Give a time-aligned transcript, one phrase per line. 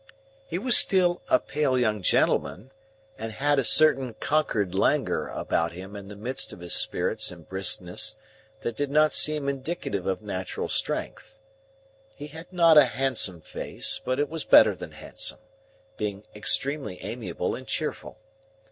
[0.47, 2.71] He was still a pale young gentleman,
[3.19, 7.47] and had a certain conquered languor about him in the midst of his spirits and
[7.47, 8.15] briskness,
[8.61, 11.39] that did not seem indicative of natural strength.
[12.15, 15.41] He had not a handsome face, but it was better than handsome:
[15.97, 18.17] being extremely amiable and cheerful.